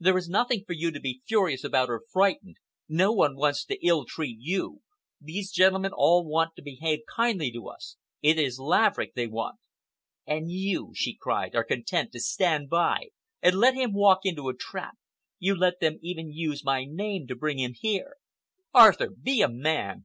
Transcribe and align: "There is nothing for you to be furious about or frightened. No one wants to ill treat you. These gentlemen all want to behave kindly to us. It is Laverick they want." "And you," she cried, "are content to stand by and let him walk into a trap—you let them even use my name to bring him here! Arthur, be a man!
"There 0.00 0.18
is 0.18 0.28
nothing 0.28 0.64
for 0.66 0.72
you 0.72 0.90
to 0.90 0.98
be 0.98 1.22
furious 1.24 1.62
about 1.62 1.88
or 1.88 2.02
frightened. 2.12 2.56
No 2.88 3.12
one 3.12 3.36
wants 3.36 3.64
to 3.66 3.76
ill 3.86 4.04
treat 4.04 4.36
you. 4.40 4.82
These 5.20 5.52
gentlemen 5.52 5.92
all 5.94 6.26
want 6.28 6.56
to 6.56 6.62
behave 6.62 7.02
kindly 7.14 7.52
to 7.52 7.68
us. 7.68 7.96
It 8.20 8.40
is 8.40 8.58
Laverick 8.58 9.14
they 9.14 9.28
want." 9.28 9.60
"And 10.26 10.50
you," 10.50 10.90
she 10.96 11.14
cried, 11.14 11.54
"are 11.54 11.62
content 11.62 12.10
to 12.14 12.18
stand 12.18 12.68
by 12.68 13.10
and 13.40 13.54
let 13.54 13.74
him 13.76 13.92
walk 13.92 14.22
into 14.26 14.48
a 14.48 14.56
trap—you 14.56 15.54
let 15.54 15.78
them 15.78 16.00
even 16.02 16.32
use 16.32 16.64
my 16.64 16.84
name 16.84 17.28
to 17.28 17.36
bring 17.36 17.60
him 17.60 17.74
here! 17.80 18.16
Arthur, 18.74 19.10
be 19.10 19.42
a 19.42 19.48
man! 19.48 19.96